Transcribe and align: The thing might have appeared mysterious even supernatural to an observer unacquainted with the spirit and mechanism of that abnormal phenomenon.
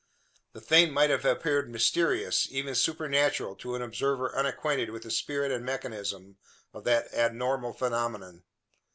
The 0.53 0.61
thing 0.61 0.91
might 0.93 1.11
have 1.11 1.25
appeared 1.25 1.69
mysterious 1.69 2.47
even 2.49 2.73
supernatural 2.73 3.55
to 3.57 3.75
an 3.75 3.83
observer 3.83 4.35
unacquainted 4.35 4.89
with 4.89 5.03
the 5.03 5.11
spirit 5.11 5.51
and 5.51 5.63
mechanism 5.63 6.37
of 6.73 6.85
that 6.85 7.13
abnormal 7.13 7.73
phenomenon. 7.73 8.43